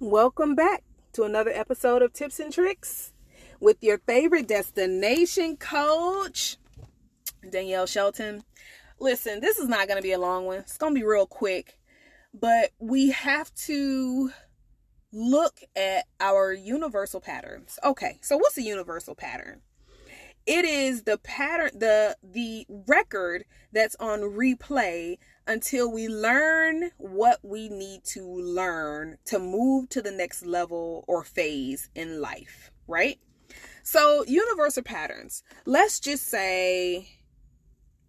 [0.00, 3.12] welcome back to another episode of Tips and Tricks
[3.58, 6.56] with your favorite destination coach,
[7.50, 8.44] Danielle Shelton.
[9.00, 11.26] Listen, this is not going to be a long one, it's going to be real
[11.26, 11.80] quick,
[12.32, 14.30] but we have to
[15.12, 17.78] look at our universal patterns.
[17.82, 19.62] Okay, so what's a universal pattern?
[20.48, 27.68] It is the pattern the the record that's on replay until we learn what we
[27.68, 33.18] need to learn to move to the next level or phase in life, right?
[33.82, 35.42] So, universal patterns.
[35.66, 37.10] Let's just say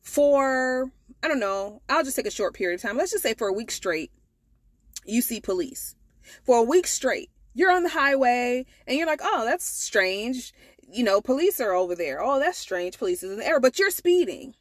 [0.01, 2.95] for I don't know, I'll just take a short period of time.
[2.95, 4.13] Let's just say for a week straight,
[5.05, 5.93] you see police.
[6.45, 10.53] For a week straight, you're on the highway and you're like, oh, that's strange
[10.91, 12.21] you know, police are over there.
[12.21, 12.97] Oh, that's strange.
[12.97, 14.55] Police is in the but you're speeding.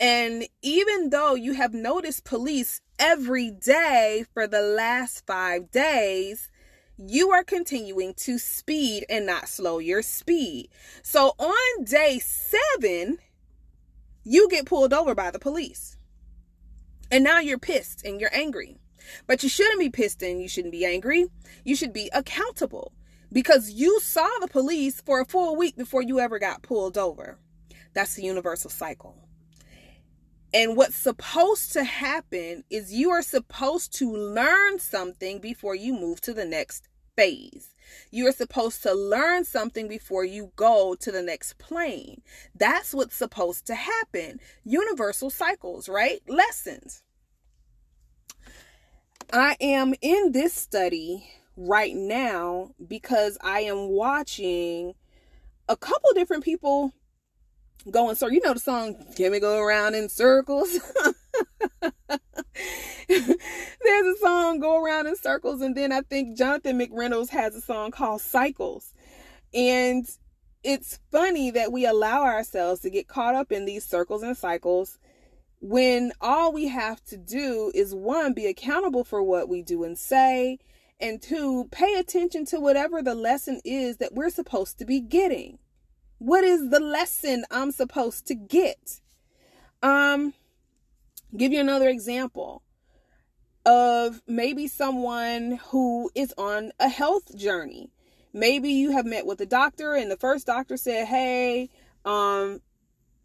[0.00, 6.50] And even though you have noticed police every day for the last five days,
[6.96, 10.68] you are continuing to speed and not slow your speed.
[11.02, 13.18] So on day seven,
[14.24, 15.96] you get pulled over by the police.
[17.10, 18.78] And now you're pissed and you're angry.
[19.26, 21.26] But you shouldn't be pissed and you shouldn't be angry.
[21.64, 22.92] You should be accountable
[23.34, 27.36] because you saw the police for a full week before you ever got pulled over.
[27.92, 29.16] That's the universal cycle.
[30.54, 36.20] And what's supposed to happen is you are supposed to learn something before you move
[36.22, 37.74] to the next phase.
[38.12, 42.22] You are supposed to learn something before you go to the next plane.
[42.54, 44.38] That's what's supposed to happen.
[44.62, 46.22] Universal cycles, right?
[46.28, 47.02] Lessons.
[49.32, 54.94] I am in this study right now because I am watching
[55.68, 56.92] a couple different people
[57.90, 60.78] going so you know the song can we go around in circles?
[63.08, 63.28] There's
[64.06, 67.90] a song go around in circles and then i think jonathan mcreynolds has a song
[67.90, 68.94] called cycles
[69.52, 70.06] and
[70.62, 74.98] it's funny that we allow ourselves to get caught up in these circles and cycles
[75.60, 79.98] when all we have to do is one be accountable for what we do and
[79.98, 80.58] say
[81.00, 85.58] and two, pay attention to whatever the lesson is that we're supposed to be getting.
[86.18, 89.00] What is the lesson I'm supposed to get?
[89.82, 90.34] Um,
[91.36, 92.62] give you another example
[93.66, 97.90] of maybe someone who is on a health journey.
[98.32, 101.70] Maybe you have met with a doctor and the first doctor said, "Hey,
[102.04, 102.60] um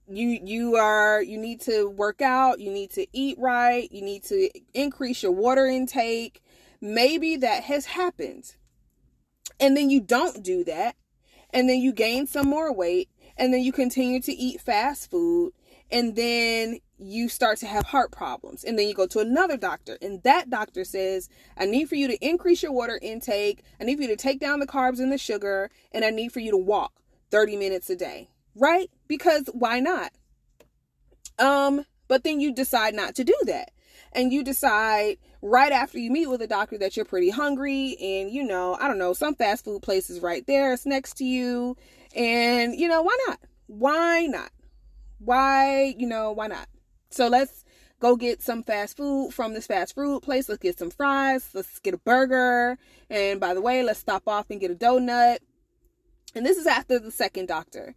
[0.08, 4.24] you you are you need to work out, you need to eat right, you need
[4.26, 6.42] to increase your water intake,
[6.82, 8.56] maybe that has happened.
[9.60, 10.96] And then you don't do that.
[11.52, 13.10] And then you gain some more weight.
[13.38, 15.54] And then you continue to eat fast food.
[15.92, 18.64] And then you start to have heart problems.
[18.64, 19.98] And then you go to another doctor.
[20.02, 23.64] And that doctor says, I need for you to increase your water intake.
[23.80, 25.70] I need for you to take down the carbs and the sugar.
[25.92, 26.94] And I need for you to walk
[27.32, 28.30] 30 minutes a day.
[28.56, 28.90] Right?
[29.08, 30.12] Because why not?
[31.38, 33.72] Um, but then you decide not to do that
[34.14, 38.32] and you decide right after you meet with a doctor that you're pretty hungry and
[38.32, 41.78] you know, I don't know, some fast food places right there, it's next to you.
[42.16, 43.40] And you know, why not?
[43.68, 44.52] Why not?
[45.20, 46.68] Why, you know, why not?
[47.10, 47.64] So let's
[48.00, 50.50] go get some fast food from this fast food place.
[50.50, 51.50] Let's get some fries.
[51.54, 52.78] Let's get a burger.
[53.10, 55.38] And by the way, let's stop off and get a donut.
[56.36, 57.96] And this is after the second doctor.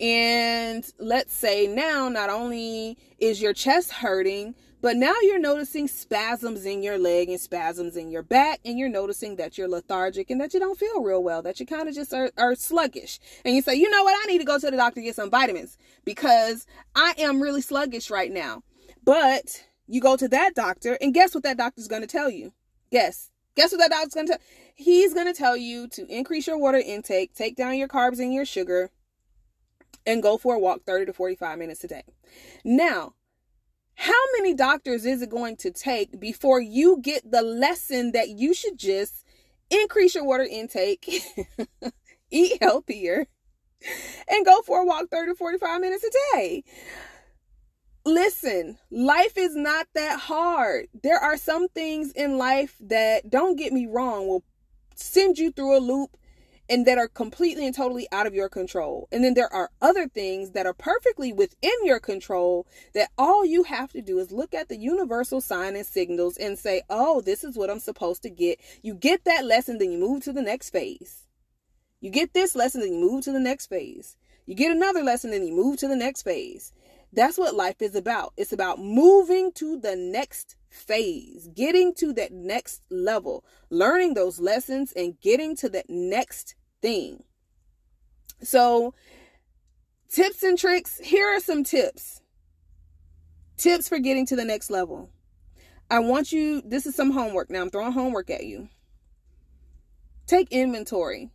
[0.00, 6.66] And let's say now, not only is your chest hurting, but now you're noticing spasms
[6.66, 10.38] in your leg and spasms in your back, and you're noticing that you're lethargic and
[10.42, 13.18] that you don't feel real well, that you kind of just are, are sluggish.
[13.46, 15.14] And you say, you know what, I need to go to the doctor to get
[15.14, 18.62] some vitamins because I am really sluggish right now.
[19.02, 22.52] But you go to that doctor, and guess what that doctor's going to tell you?
[22.90, 23.30] Guess.
[23.56, 24.42] Guess what that doctor's going to tell?
[24.74, 28.34] He's going to tell you to increase your water intake, take down your carbs and
[28.34, 28.90] your sugar,
[30.06, 32.04] and go for a walk 30 to 45 minutes a day.
[32.64, 33.14] Now,
[33.96, 38.52] how many doctors is it going to take before you get the lesson that you
[38.52, 39.24] should just
[39.70, 41.08] increase your water intake,
[42.30, 43.26] eat healthier,
[44.28, 46.64] and go for a walk 30 to 45 minutes a day?
[48.04, 50.88] Listen, life is not that hard.
[51.02, 54.44] There are some things in life that, don't get me wrong, will
[54.94, 56.16] send you through a loop
[56.68, 59.08] and that are completely and totally out of your control.
[59.12, 63.64] And then there are other things that are perfectly within your control that all you
[63.64, 67.44] have to do is look at the universal sign and signals and say, oh, this
[67.44, 68.58] is what I'm supposed to get.
[68.82, 71.26] You get that lesson, then you move to the next phase.
[72.00, 74.16] You get this lesson, then you move to the next phase.
[74.46, 76.72] You get another lesson, then you move to the next phase.
[77.12, 78.32] That's what life is about.
[78.36, 84.92] It's about moving to the next phase, getting to that next level, learning those lessons
[84.92, 87.22] and getting to that next thing.
[88.42, 88.94] So,
[90.10, 92.20] tips and tricks here are some tips.
[93.56, 95.10] Tips for getting to the next level.
[95.90, 97.50] I want you, this is some homework.
[97.50, 98.68] Now I'm throwing homework at you.
[100.26, 101.30] Take inventory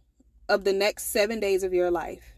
[0.48, 2.36] of the next seven days of your life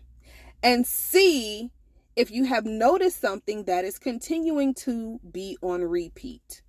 [0.61, 1.71] and see
[2.15, 6.61] if you have noticed something that is continuing to be on repeat.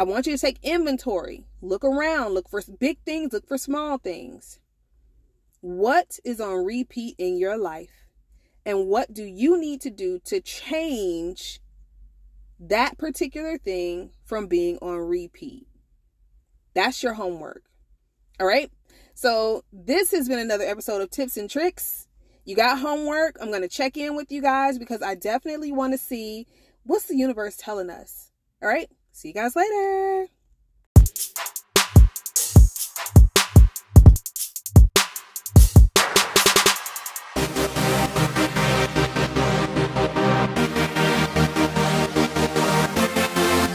[0.00, 3.98] I want you to take inventory, look around, look for big things, look for small
[3.98, 4.58] things.
[5.60, 8.06] What is on repeat in your life?
[8.64, 11.60] And what do you need to do to change
[12.58, 15.66] that particular thing from being on repeat?
[16.72, 17.64] That's your homework.
[18.40, 18.70] All right.
[19.12, 22.08] So, this has been another episode of Tips and Tricks.
[22.46, 23.36] You got homework.
[23.38, 26.46] I'm going to check in with you guys because I definitely want to see
[26.84, 28.30] what's the universe telling us.
[28.62, 28.88] All right.
[29.12, 30.28] See you guys later.